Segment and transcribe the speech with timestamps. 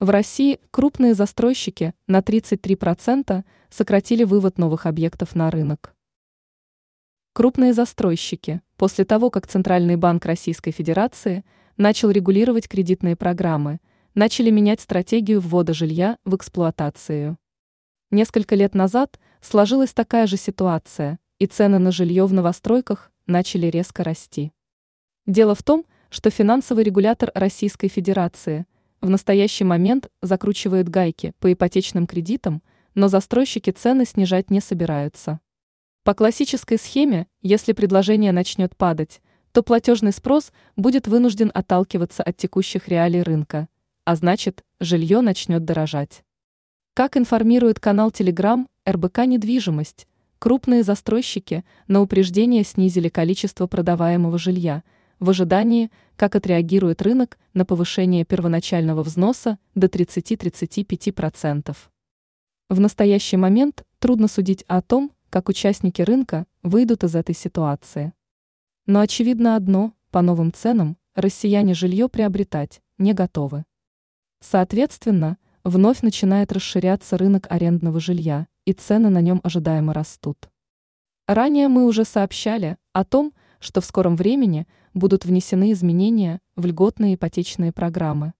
[0.00, 5.92] В России крупные застройщики на 33% сократили вывод новых объектов на рынок.
[7.32, 11.44] Крупные застройщики, после того, как Центральный банк Российской Федерации
[11.76, 13.80] начал регулировать кредитные программы,
[14.14, 17.36] начали менять стратегию ввода жилья в эксплуатацию.
[18.12, 24.04] Несколько лет назад сложилась такая же ситуация, и цены на жилье в новостройках начали резко
[24.04, 24.52] расти.
[25.26, 28.64] Дело в том, что финансовый регулятор Российской Федерации–
[29.00, 32.62] в настоящий момент закручивает гайки по ипотечным кредитам,
[32.94, 35.40] но застройщики цены снижать не собираются.
[36.02, 39.20] По классической схеме, если предложение начнет падать,
[39.52, 43.68] то платежный спрос будет вынужден отталкиваться от текущих реалий рынка,
[44.04, 46.24] а значит, жилье начнет дорожать.
[46.94, 50.08] Как информирует канал Telegram РБК «Недвижимость»,
[50.40, 54.82] крупные застройщики на упреждение снизили количество продаваемого жилья–
[55.20, 61.76] в ожидании, как отреагирует рынок на повышение первоначального взноса до 30-35%.
[62.68, 68.12] В настоящий момент трудно судить о том, как участники рынка выйдут из этой ситуации.
[68.86, 73.64] Но очевидно одно, по новым ценам россияне жилье приобретать не готовы.
[74.40, 80.48] Соответственно, вновь начинает расширяться рынок арендного жилья, и цены на нем ожидаемо растут.
[81.26, 87.14] Ранее мы уже сообщали о том, что в скором времени будут внесены изменения в льготные
[87.14, 88.32] ипотечные программы.